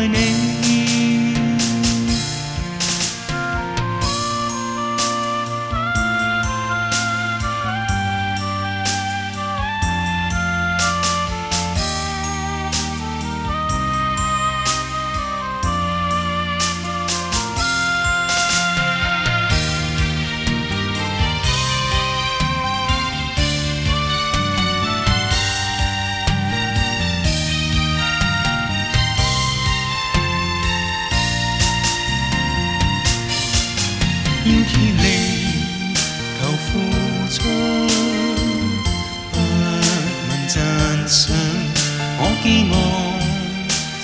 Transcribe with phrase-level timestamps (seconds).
[42.46, 42.78] 寄望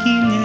[0.08, 0.37] looking